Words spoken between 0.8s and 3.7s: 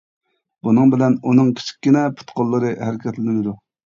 بىلەن ئۇنىڭ كىچىككىنە پۇت-قوللىرى ھەرىكەتلىنىدۇ.